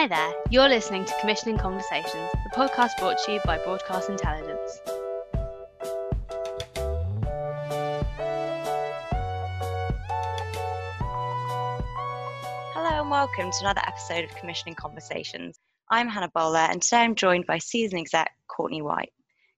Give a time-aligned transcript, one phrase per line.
[0.00, 4.80] Hi there, you're listening to Commissioning Conversations, the podcast brought to you by Broadcast Intelligence.
[12.72, 15.58] Hello and welcome to another episode of Commissioning Conversations.
[15.90, 19.12] I'm Hannah Bowler and today I'm joined by season exec Courtney White.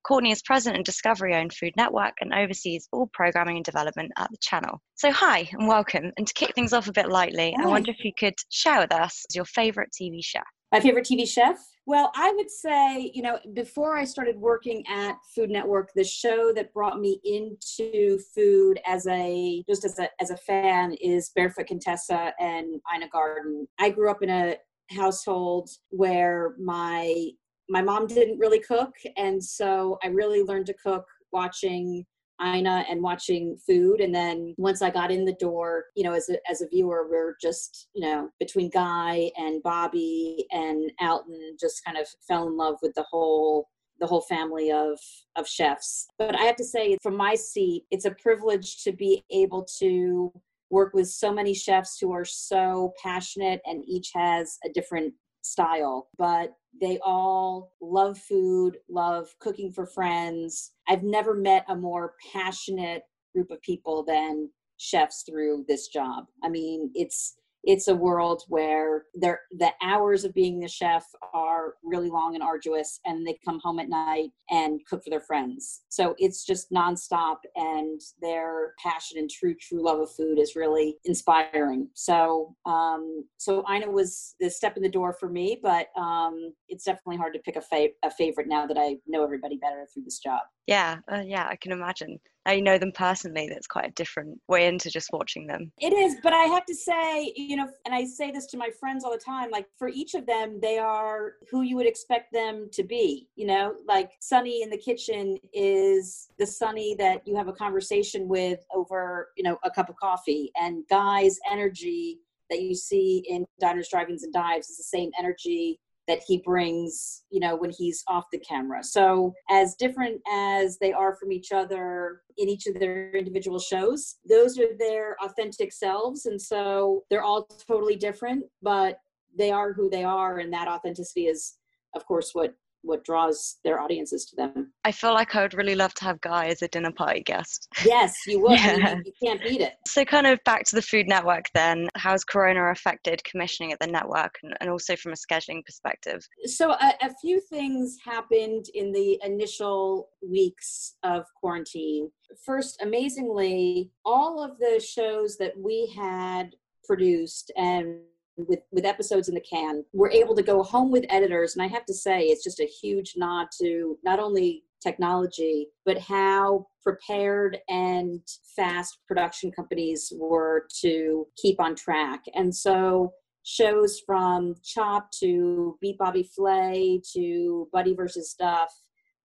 [0.04, 4.30] Courtney is president of Discovery owned Food Network and oversees all programming and development at
[4.30, 4.80] the channel.
[4.96, 6.12] So, hi and welcome.
[6.16, 7.64] And to kick things off a bit lightly, Hi.
[7.64, 10.42] I wonder if you could share with us your favourite TV chef.
[10.72, 11.58] My favorite TV chef?
[11.84, 16.52] Well, I would say, you know, before I started working at Food Network, the show
[16.54, 21.66] that brought me into food as a just as a as a fan is Barefoot
[21.66, 23.68] Contessa and Ina Garten.
[23.78, 24.56] I grew up in a
[24.90, 27.30] household where my
[27.72, 32.04] my mom didn't really cook, and so I really learned to cook watching
[32.44, 34.00] Ina and watching food.
[34.00, 37.06] And then once I got in the door, you know, as a, as a viewer,
[37.08, 42.58] we're just, you know, between Guy and Bobby and Alton, just kind of fell in
[42.58, 43.68] love with the whole
[44.00, 44.98] the whole family of
[45.36, 46.08] of chefs.
[46.18, 50.30] But I have to say, from my seat, it's a privilege to be able to
[50.68, 56.08] work with so many chefs who are so passionate and each has a different style,
[56.18, 60.72] but they all love food, love cooking for friends.
[60.88, 63.02] I've never met a more passionate
[63.34, 66.26] group of people than chefs through this job.
[66.42, 72.10] I mean, it's it's a world where the hours of being the chef are really
[72.10, 75.82] long and arduous and they come home at night and cook for their friends.
[75.88, 80.96] So it's just nonstop and their passion and true true love of food is really
[81.04, 81.88] inspiring.
[81.94, 86.84] So um so ina was the step in the door for me but um it's
[86.84, 90.04] definitely hard to pick a, fa- a favorite now that i know everybody better through
[90.04, 90.40] this job.
[90.66, 92.18] Yeah, uh, yeah, I can imagine.
[92.50, 95.70] You know them personally, that's quite a different way into just watching them.
[95.78, 98.70] It is, but I have to say, you know, and I say this to my
[98.80, 102.32] friends all the time, like for each of them, they are who you would expect
[102.32, 103.28] them to be.
[103.36, 108.26] You know, like Sunny in the kitchen is the Sunny that you have a conversation
[108.26, 110.50] with over, you know, a cup of coffee.
[110.60, 112.18] And Guy's energy
[112.50, 117.22] that you see in diners, drive-ins, and dives is the same energy that he brings,
[117.30, 118.82] you know, when he's off the camera.
[118.82, 124.16] So, as different as they are from each other in each of their individual shows,
[124.28, 126.26] those are their authentic selves.
[126.26, 128.98] And so they're all totally different, but
[129.36, 130.38] they are who they are.
[130.38, 131.54] And that authenticity is,
[131.94, 134.72] of course, what what draws their audiences to them.
[134.84, 137.68] I feel like I would really love to have Guy as a dinner party guest.
[137.84, 138.58] Yes, you would.
[138.58, 138.96] Yeah.
[138.96, 139.74] you, you can't beat it.
[139.86, 143.86] So, kind of back to the Food Network then, how's Corona affected commissioning at the
[143.86, 146.26] network and, and also from a scheduling perspective?
[146.46, 152.10] so a, a few things happened in the initial weeks of quarantine
[152.44, 156.54] first amazingly all of the shows that we had
[156.84, 158.00] produced and
[158.48, 161.66] with with episodes in the can we're able to go home with editors and i
[161.66, 167.58] have to say it's just a huge nod to not only technology but how prepared
[167.68, 168.20] and
[168.56, 173.12] fast production companies were to keep on track and so
[173.44, 178.72] shows from Chop to Beat Bobby Flay to Buddy versus Duff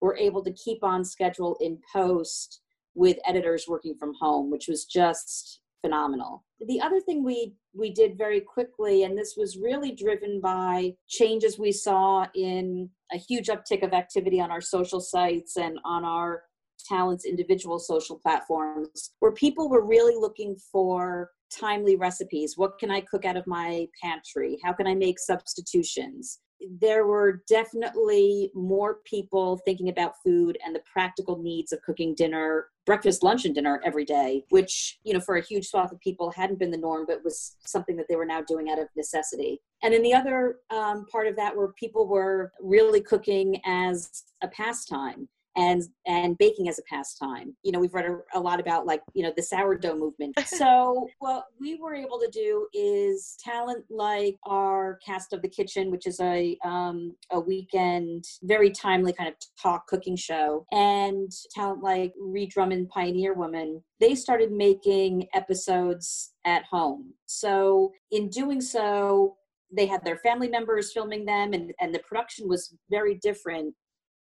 [0.00, 2.60] were able to keep on schedule in post
[2.94, 6.44] with editors working from home, which was just phenomenal.
[6.60, 11.58] The other thing we we did very quickly, and this was really driven by changes
[11.58, 16.42] we saw in a huge uptick of activity on our social sites and on our
[16.86, 22.54] talents individual social platforms where people were really looking for timely recipes.
[22.56, 24.58] What can i cook out of my pantry?
[24.62, 26.40] How can i make substitutions?
[26.80, 32.66] There were definitely more people thinking about food and the practical needs of cooking dinner
[32.88, 36.30] breakfast lunch and dinner every day which you know for a huge swath of people
[36.30, 39.60] hadn't been the norm but was something that they were now doing out of necessity.
[39.82, 44.48] And then the other um, part of that were people were really cooking as a
[44.48, 47.54] pastime and and baking as a pastime.
[47.62, 50.38] You know, we've read a, a lot about like you know the sourdough movement.
[50.46, 55.90] so what we were able to do is talent like our cast of the kitchen,
[55.90, 61.82] which is a um, a weekend very timely kind of talk cooking show, and talent
[61.82, 63.82] like Ree Drummond, Pioneer Woman.
[64.00, 67.12] They started making episodes at home.
[67.26, 69.36] So in doing so,
[69.76, 73.74] they had their family members filming them, and and the production was very different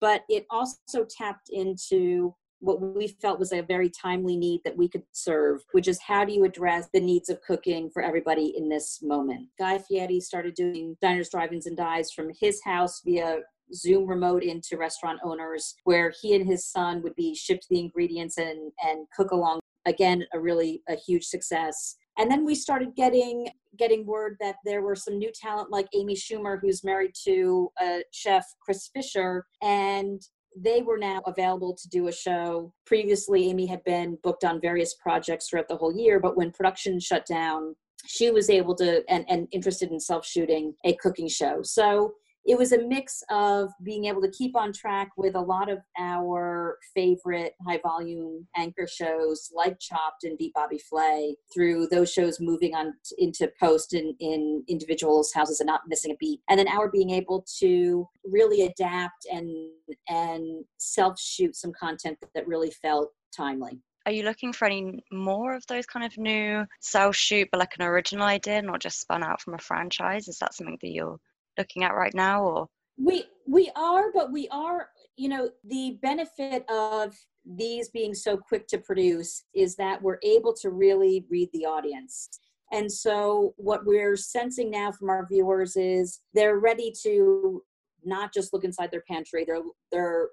[0.03, 4.89] but it also tapped into what we felt was a very timely need that we
[4.89, 8.69] could serve, which is how do you address the needs of cooking for everybody in
[8.69, 9.49] this moment?
[9.59, 13.39] Guy Fieri started doing diners, drive-ins, and dives from his house via
[13.75, 18.39] Zoom remote into restaurant owners, where he and his son would be shipped the ingredients
[18.39, 19.61] and and cook along.
[19.87, 21.97] Again, a really a huge success.
[22.19, 23.49] And then we started getting
[23.79, 28.01] getting word that there were some new talent like amy schumer who's married to uh,
[28.13, 30.21] chef chris fischer and
[30.57, 32.73] they were now available to do a show.
[32.85, 37.01] Previously, Amy had been booked on various projects throughout the whole year, but when production
[37.01, 37.75] shut down,
[38.07, 41.63] she was able to and, and interested in self shooting a cooking show.
[41.63, 45.71] So it was a mix of being able to keep on track with a lot
[45.71, 52.13] of our favorite high volume anchor shows like Chopped and Beat Bobby Flay through those
[52.13, 56.41] shows moving on into post in, in individuals' houses and not missing a beat.
[56.49, 59.51] And then our being able to really adapt and
[60.09, 63.81] and self shoot some content that really felt timely.
[64.05, 67.75] Are you looking for any more of those kind of new self shoot, but like
[67.79, 70.27] an original idea, not just spun out from a franchise?
[70.27, 71.21] Is that something that you're
[71.59, 72.69] looking at right now or?
[72.99, 77.15] We we are but we are you know the benefit of
[77.45, 82.29] these being so quick to produce is that we're able to really read the audience.
[82.71, 87.63] And so what we're sensing now from our viewers is they're ready to
[88.05, 89.63] not just look inside their pantry they're
[89.93, 90.29] they're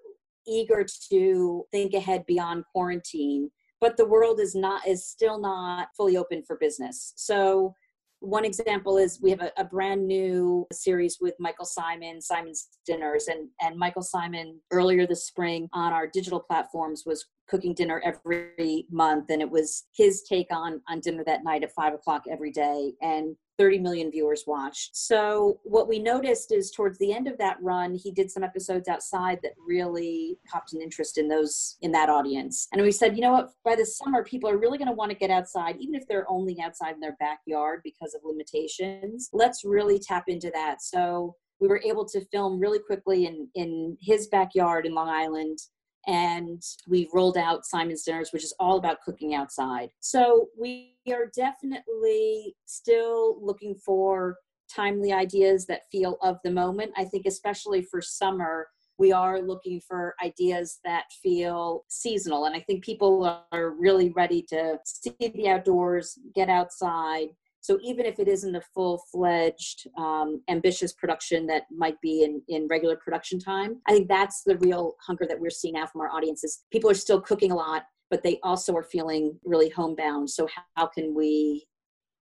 [0.47, 3.51] eager to think ahead beyond quarantine
[3.81, 7.13] but the world is not is still not fully open for business.
[7.15, 7.73] So
[8.21, 13.27] one example is we have a, a, brand new series with Michael Symon, Symon's Dinners,
[13.27, 18.85] and and Michael Symon earlier this spring on our digital platforms was cooking dinner every
[18.91, 22.51] month, and it was his take on on dinner that night at five o'clock every
[22.51, 24.95] day, and 30 million viewers watched.
[24.95, 28.87] So what we noticed is towards the end of that run, he did some episodes
[28.87, 32.67] outside that really popped an interest in those in that audience.
[32.71, 35.11] And we said, you know what, by the summer, people are really going to want
[35.11, 39.29] to get outside, even if they're only outside in their backyard because of limitations.
[39.33, 40.81] Let's really tap into that.
[40.81, 45.59] So we were able to film really quickly in in his backyard in Long Island
[46.07, 49.89] and we rolled out Symon's Dinners, which is all about cooking outside.
[49.99, 54.37] So we are definitely still looking for
[54.73, 56.91] timely ideas that feel of the moment.
[56.97, 58.67] I think, especially for summer,
[58.97, 62.45] we are looking for ideas that feel seasonal.
[62.45, 67.29] And I think people are really ready to see the outdoors, get outside,
[67.61, 72.67] so even if it isn't a full-fledged, um, ambitious production that might be in, in
[72.67, 76.09] regular production time, I think that's the real hunger that we're seeing now from our
[76.09, 76.63] audiences.
[76.71, 80.29] People are still cooking a lot, but they also are feeling really homebound.
[80.29, 81.67] So how can we,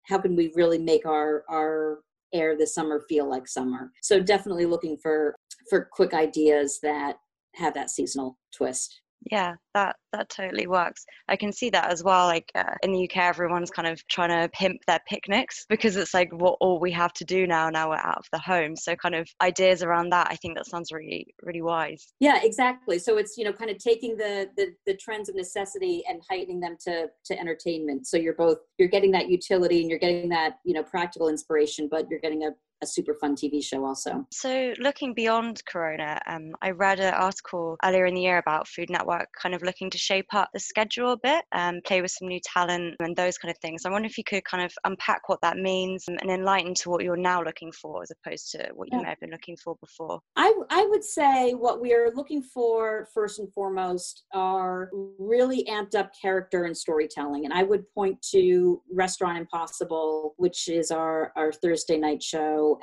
[0.05, 2.01] how can we really make our our
[2.33, 3.93] air this summer feel like summer?
[4.03, 5.35] So definitely looking for
[5.71, 7.17] for quick ideas that
[7.55, 9.01] have that seasonal twist.
[9.31, 11.05] Yeah, that that totally works.
[11.29, 12.27] I can see that as well.
[12.27, 16.15] Like uh, in the UK, everyone's kind of trying to pimp their picnics because it's
[16.15, 17.69] like what all we have to do now.
[17.69, 20.29] Now we're out of the home, so kind of ideas around that.
[20.31, 22.13] I think that sounds really really wise.
[22.21, 22.99] Yeah, exactly.
[22.99, 26.61] So it's you know kind of taking the the, the trends of necessity and heightening
[26.61, 28.07] them to to entertainment.
[28.07, 31.89] So you're both you're getting that utility and you're getting that you know practical inspiration,
[31.91, 32.51] but you're getting a
[32.83, 34.27] a super fun TV show also.
[34.31, 38.91] So, looking beyond Corona, um, I read an article earlier in the year about Food
[38.91, 42.29] Network kind of looking to shape up the schedule a bit, um, play with some
[42.29, 43.85] new talent and those kind of things.
[43.85, 47.03] I wonder if you could kind of unpack what that means and enlighten to what
[47.03, 49.03] you're now looking for as opposed to what you yeah.
[49.03, 50.21] may have been looking for before.
[50.37, 55.95] I, I would say what we are looking for first and foremost are really amped
[55.95, 57.45] up character and storytelling.
[57.45, 62.23] And I would point to Restaurant Impossible, which is our, our Thursday night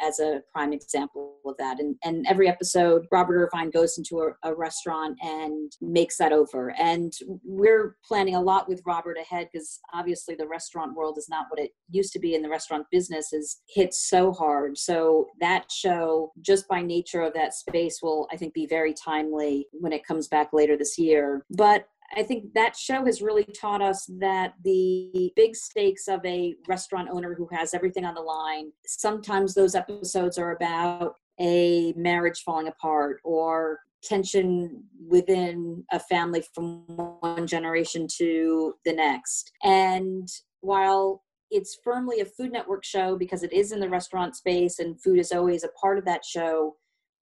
[0.02, 1.80] as a prime example of that.
[1.80, 6.74] And, and every episode, Robert Irvine goes into a, a restaurant and makes that over.
[6.80, 7.12] And
[7.44, 11.60] we're planning a lot with Robert ahead because obviously the restaurant world is not what
[11.60, 14.78] it used to be, and the restaurant business is hit so hard.
[14.78, 19.68] So that show, just by nature of that space, will I think be very timely
[19.72, 21.46] when it comes back later this year.
[21.52, 26.56] But I think that show has really taught us that the big stakes of a
[26.68, 32.42] restaurant owner who has everything on the line, sometimes those episodes are about a marriage
[32.46, 39.52] falling apart or tension within a family from one generation to the next.
[39.64, 40.28] And
[40.62, 45.02] while it's firmly a Food Network show because it is in the restaurant space and
[45.02, 46.76] food is always a part of that show,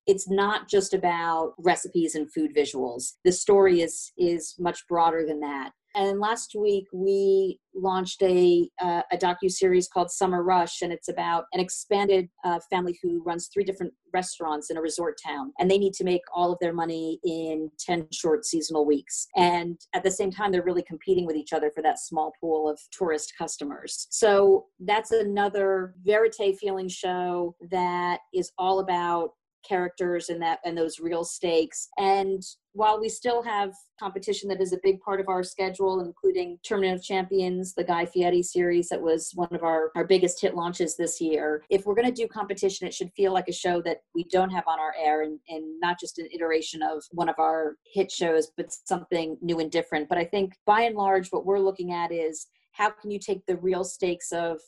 [0.07, 3.13] it's not just about recipes and food visuals.
[3.23, 5.71] The story is is much broader than that.
[5.93, 11.09] And last week we launched a uh, a docu series called Summer Rush, and it's
[11.09, 15.69] about an expanded uh, family who runs three different restaurants in a resort town, and
[15.69, 19.27] they need to make all of their money in ten short seasonal weeks.
[19.35, 22.69] And at the same time, they're really competing with each other for that small pool
[22.69, 24.07] of tourist customers.
[24.11, 29.31] So that's another verite feeling show that is all about
[29.67, 34.71] characters and that and those real stakes and while we still have competition that is
[34.71, 39.01] a big part of our schedule, including Tournament of Champions, the Guy Fieri series that
[39.01, 42.27] was one of our, our biggest hit launches this year, if we're going to do
[42.27, 45.39] competition, it should feel like a show that we don't have on our air and,
[45.49, 49.71] and not just an iteration of one of our hit shows, but something new and
[49.71, 50.07] different.
[50.07, 53.45] But I think by and large, what we're looking at is how can you take
[53.45, 54.59] the real stakes of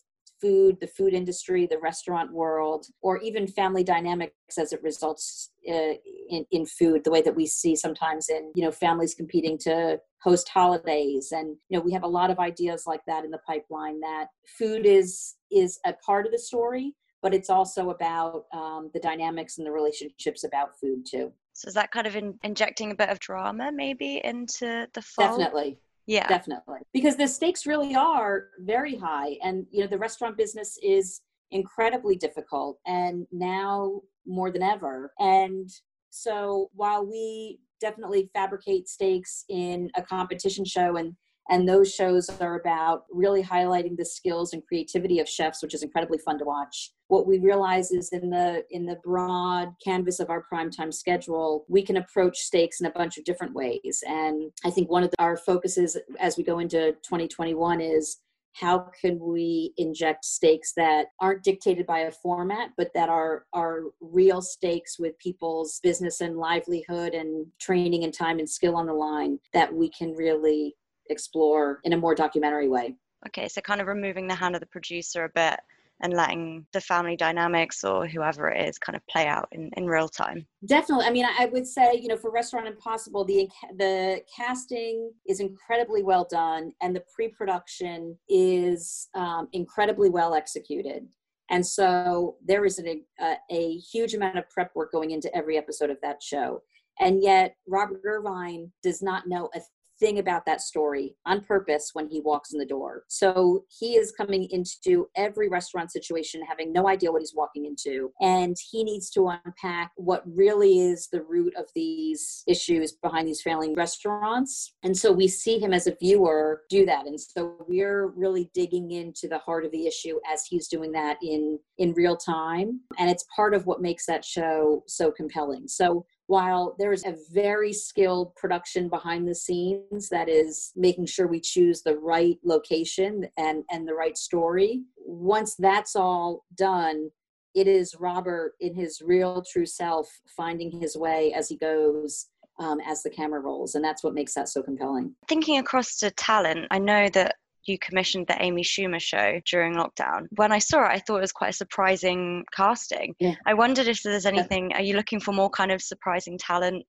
[0.43, 5.93] food, the food industry, the restaurant world, or even family dynamics as it results uh,
[6.29, 9.97] in, in food, the way that we see sometimes in, you know, families competing to
[10.21, 11.31] host holidays.
[11.31, 14.27] And, you know, we have a lot of ideas like that in the pipeline that
[14.57, 19.57] food is is a part of the story, but it's also about um, the dynamics
[19.57, 21.31] and the relationships about food too.
[21.53, 25.37] So is that kind of in, injecting a bit of drama maybe into the fall?
[25.37, 26.27] Definitely yeah.
[26.27, 26.79] Definitely.
[26.93, 32.15] Because the stakes really are very high and you know the restaurant business is incredibly
[32.15, 35.13] difficult and now more than ever.
[35.19, 35.69] And
[36.09, 41.13] so while we definitely fabricate stakes in a competition show and
[41.49, 45.83] and those shows are about really highlighting the skills and creativity of chefs which is
[45.83, 46.91] incredibly fun to watch.
[47.07, 51.83] What we realize is in the in the broad canvas of our primetime schedule we
[51.83, 54.03] can approach stakes in a bunch of different ways.
[54.07, 58.17] And i think one of the, our focuses as we go into 2021 is
[58.53, 63.85] how can we inject stakes that aren't dictated by a format but that are are
[63.99, 68.93] real stakes with people's business and livelihood and training and time and skill on the
[68.93, 70.75] line that we can really
[71.09, 72.95] explore in a more documentary way.
[73.27, 75.59] Okay, so kind of removing the hand of the producer a bit
[76.01, 79.87] and letting the family dynamics or whoever it is kind of play out in, in
[79.87, 80.45] real time.
[80.65, 81.05] Definitely.
[81.05, 86.03] I mean, I would say, you know, for Restaurant Impossible, the the casting is incredibly
[86.03, 91.07] well done and the pre-production is um, incredibly well executed.
[91.49, 95.57] And so there is an, a, a huge amount of prep work going into every
[95.57, 96.63] episode of that show.
[96.99, 99.61] And yet, Robert Irvine does not know a
[100.03, 103.03] thing about that story on purpose when he walks in the door.
[103.07, 108.11] So he is coming into every restaurant situation having no idea what he's walking into.
[108.19, 113.41] And he needs to unpack what really is the root of these issues behind these
[113.41, 114.73] failing restaurants.
[114.83, 117.05] And so we see him as a viewer do that.
[117.07, 121.17] And so we're really digging into the heart of the issue as he's doing that
[121.23, 122.81] in in real time.
[122.99, 125.67] And it's part of what makes that show so compelling.
[125.67, 131.39] So while there's a very skilled production behind the scenes that is making sure we
[131.39, 137.09] choose the right location and and the right story once that's all done
[137.55, 142.27] it is robert in his real true self finding his way as he goes
[142.59, 145.15] um, as the camera rolls and that's what makes that so compelling.
[145.27, 150.27] Thinking across to talent i know that you commissioned the Amy Schumer show during lockdown.
[150.35, 153.15] When I saw it, I thought it was quite a surprising casting.
[153.19, 153.35] Yeah.
[153.45, 156.85] I wondered if there's anything, are you looking for more kind of surprising talent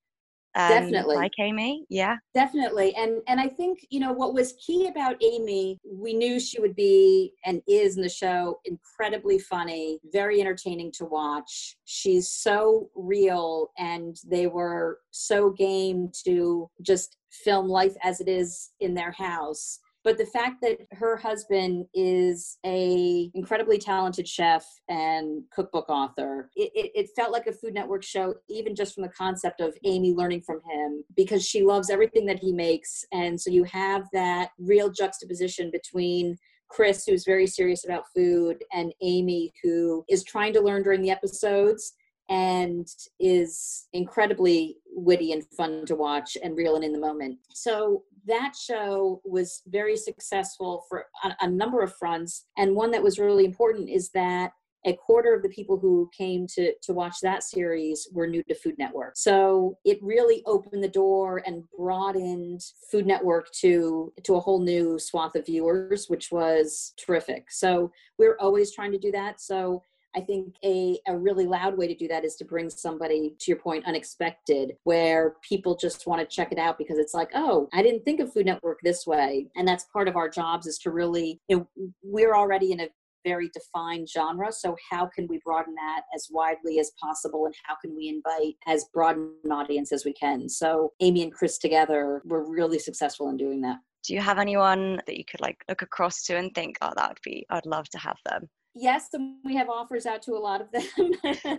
[0.56, 1.16] um, definitely.
[1.16, 1.84] like amy?
[1.88, 2.16] Yeah.
[2.34, 2.94] Definitely.
[2.96, 6.76] And and i think you know what was key about amy we knew she would
[6.76, 11.76] be and is in the show incredibly funny very entertaining to watch.
[11.84, 18.70] She's so real and they were so game to just film life as it is
[18.80, 25.42] in their house but the fact that her husband is a incredibly talented chef and
[25.52, 29.08] cookbook author it, it, it, felt like a food network show even just from the
[29.08, 33.50] concept of amy learning from him because she loves everything that he makes and so
[33.50, 36.36] you have that real juxtaposition between
[36.68, 41.10] chris who's very serious about food and amy who is trying to learn during the
[41.10, 41.94] episodes
[42.30, 42.86] and
[43.20, 47.38] is incredibly witty and fun to watch and real and in the moment.
[47.52, 52.46] So that show was very successful for a, a, number of fronts.
[52.56, 54.52] And one that was really important is that
[54.86, 58.54] a quarter of the people who came to, to watch that series were new to
[58.54, 59.16] Food Network.
[59.16, 64.98] So it really opened the door and broadened Food Network to, to a whole new
[64.98, 67.50] swath of viewers, which was terrific.
[67.50, 69.40] So we're always trying to do that.
[69.40, 69.82] So
[70.16, 73.50] I think a, a really loud way to do that is to bring somebody, to
[73.50, 77.68] your point, unexpected, where people just want to check it out because it's like, oh,
[77.72, 79.48] I didn't think of Food Network this way.
[79.56, 81.68] And that's part of our jobs is to really, you know,
[82.02, 82.88] we're already in a
[83.24, 84.52] very defined genre.
[84.52, 88.56] So how can we broaden that as widely as possible and how can we invite
[88.66, 90.48] as broad an audience as we can?
[90.48, 93.78] So Amy and Chris together were really successful in doing that.
[94.06, 97.08] Do you have anyone that you could like look across to and think, oh, that
[97.08, 98.50] would be, I'd love to have them?
[98.74, 99.08] Yes,
[99.44, 101.12] we have offers out to a lot of them.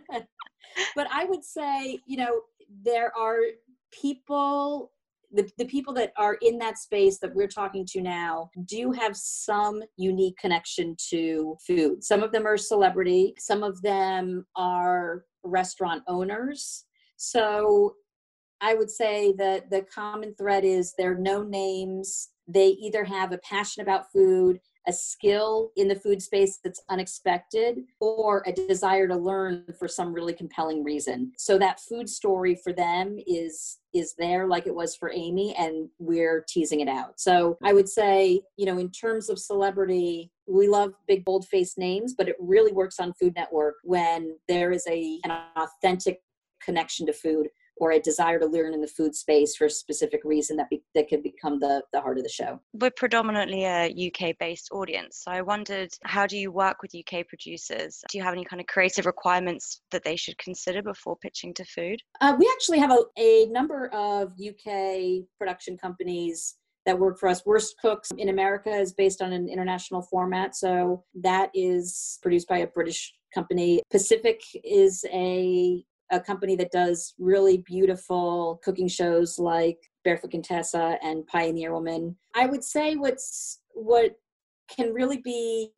[0.95, 2.41] but I would say, you know,
[2.83, 3.39] there are
[3.91, 4.91] people
[5.31, 9.15] the, the people that are in that space that we're talking to now do have
[9.15, 12.03] some unique connection to food.
[12.03, 16.85] Some of them are celebrity, some of them are restaurant owners.
[17.17, 17.95] So
[18.61, 22.29] I would say that the common thread is they're no names.
[22.47, 27.79] They either have a passion about food, a skill in the food space that's unexpected,
[27.99, 31.31] or a desire to learn for some really compelling reason.
[31.37, 35.87] So that food story for them is is there like it was for Amy and
[35.99, 37.17] we're teasing it out.
[37.17, 41.77] So I would say, you know, in terms of celebrity, we love big bold faced
[41.77, 46.21] names, but it really works on Food Network when there is a an authentic
[46.61, 47.47] connection to food
[47.77, 50.81] or a desire to learn in the food space for a specific reason that be,
[50.93, 52.59] that could become the, the heart of the show.
[52.73, 55.21] We're predominantly a UK based audience.
[55.23, 58.03] So I wondered how do you work with UK producers?
[58.09, 61.65] Do you have any kind of creative requirements that they should consider before pitching to
[61.65, 61.99] food?
[62.21, 66.55] Uh, we actually have a, a number of UK production companies
[66.85, 67.45] that work for us.
[67.45, 70.55] Worst Cooks in America is based on an international format.
[70.55, 73.81] So that is produced by a British company.
[73.91, 81.25] Pacific is a a company that does really beautiful cooking shows like Barefoot Contessa and
[81.27, 82.15] Pioneer Woman.
[82.35, 84.15] I would say what's what
[84.69, 85.71] can really be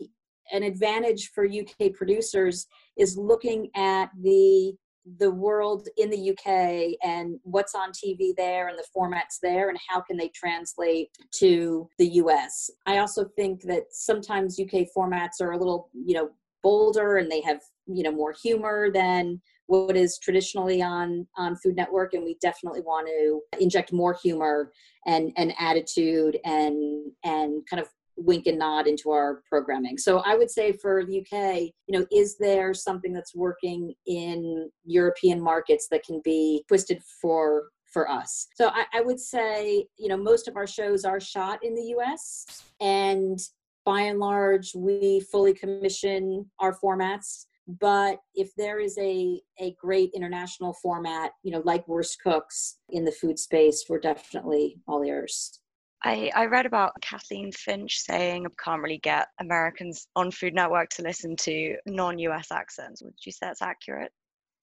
[0.51, 2.67] an advantage for UK producers
[2.98, 4.74] is looking at the
[5.19, 9.77] the world in the UK and what's on TV there and the formats there and
[9.88, 12.69] how can they translate to the US.
[12.86, 16.29] I also think that sometimes UK formats are a little, you know,
[16.62, 21.75] bolder and they have, you know, more humor than what is traditionally on on Food
[21.75, 24.71] Network, and we definitely want to inject more humor
[25.05, 29.97] and and attitude and and kind of wink and nod into our programming.
[29.97, 34.69] So I would say for the UK, you know, is there something that's working in
[34.86, 38.47] European markets that can be twisted for for us?
[38.55, 41.93] So I, I would say, you know, most of our shows are shot in the
[41.97, 43.39] US and
[43.86, 50.12] by and large we fully commission our formats but if there is a a great
[50.15, 55.59] international format you know like worst cooks in the food space we're definitely all ears
[56.03, 60.89] I, I read about Kathleen Finch saying I can't really get Americans on Food Network
[60.91, 63.01] to listen to non US accents.
[63.01, 64.11] Would you say that's accurate?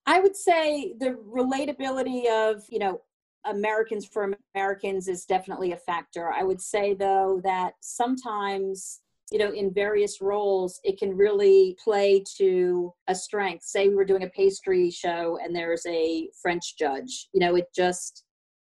[0.07, 3.01] I would say the relatability of, you know,
[3.47, 6.33] Americans for Americans is definitely a factor.
[6.33, 12.23] I would say, though, that sometimes you know, in various roles, it can really play
[12.37, 13.65] to a strength.
[13.65, 17.67] Say we were doing a pastry show and there's a French judge, you know, it
[17.75, 18.25] just,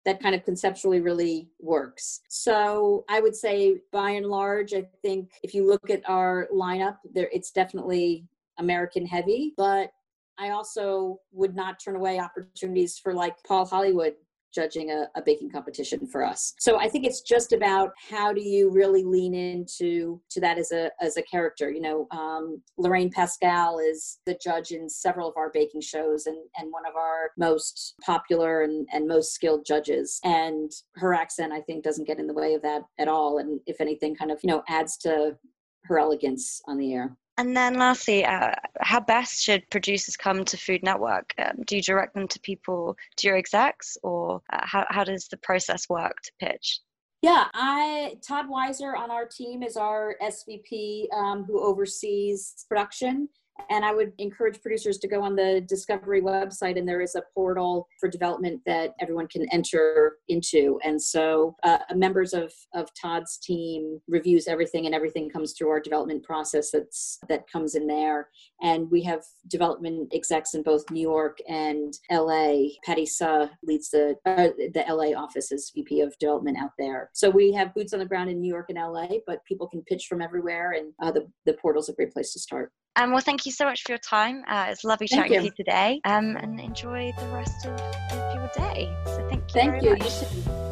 [0.05, 2.21] that kind of conceptually really works.
[2.29, 6.97] So I would say by and large, I think if you look at our lineup,
[7.11, 8.27] there it's definitely
[8.59, 9.89] American heavy, but
[10.37, 14.13] I also would not turn away opportunities for like Paul Hollywood
[14.55, 16.53] judging a, a, baking competition for us.
[16.59, 20.71] So I think it's just about how do you really lean into to that as
[20.71, 21.69] a as a character.
[21.69, 26.37] You know, um, Lorraine Pascale is the judge in several of our baking shows and
[26.57, 30.19] and one of our most popular and, and most skilled judges.
[30.23, 33.39] And her accent, I think, doesn't get in the way of that at all.
[33.39, 35.37] And if anything, kind of you know adds to
[35.83, 37.17] her elegance on the air.
[37.37, 41.33] And then lastly, uh, how best should producers come to Food Network?
[41.37, 45.27] Um, do you direct them to people, to your execs, or uh, how, how does
[45.27, 46.79] the process work to pitch?
[47.21, 53.29] Yeah, I Todd Weiser on our team is our SVP um, who oversees production
[53.69, 57.23] and I would encourage producers to go on the Discovery website, and there is a
[57.33, 60.79] portal for development that everyone can enter into.
[60.83, 65.79] And so, uh, members of of Todd's team reviews everything, and everything comes through our
[65.79, 66.71] development process.
[66.71, 68.29] That's that comes in there.
[68.61, 72.69] And we have development execs in both New York and LA.
[72.85, 77.09] Patty Suh leads the uh, the LA office as VP of development out there.
[77.13, 79.81] So we have boots on the ground in New York and LA, but people can
[79.83, 82.71] pitch from everywhere, and uh, the the portal's a great place to start.
[82.97, 84.43] Um, well, thank you so much for your time.
[84.47, 85.39] Uh, it's lovely chatting you.
[85.39, 85.99] with you today.
[86.05, 88.89] Um, and enjoy the rest of, of your day.
[89.05, 89.53] So thank you.
[89.53, 89.89] Thank you.
[89.91, 90.21] Much.
[90.33, 90.65] you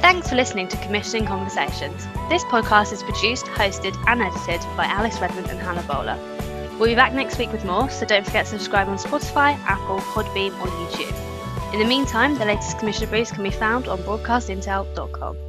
[0.00, 2.06] Thanks for listening to Commissioning Conversations.
[2.28, 6.18] This podcast is produced, hosted, and edited by Alice Redmond and Hannah Bowler.
[6.78, 9.98] We'll be back next week with more, so don't forget to subscribe on Spotify, Apple,
[9.98, 11.74] Podbean, or YouTube.
[11.74, 15.47] In the meantime, the latest Commissioner briefs can be found on broadcastintel.com.